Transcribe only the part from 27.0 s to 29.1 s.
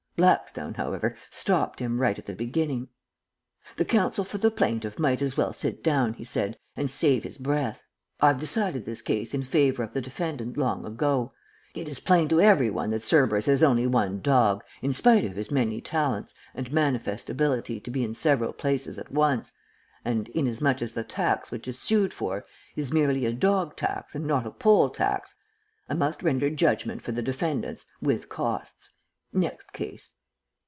for the defendants, with costs.